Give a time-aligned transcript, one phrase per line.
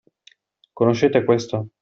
[0.73, 1.67] Conoscete questo?